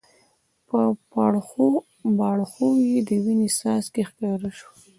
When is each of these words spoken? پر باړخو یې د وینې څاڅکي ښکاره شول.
پر 0.67 0.85
باړخو 2.29 2.67
یې 2.87 2.97
د 3.07 3.09
وینې 3.23 3.47
څاڅکي 3.57 4.01
ښکاره 4.09 4.49
شول. 4.57 4.73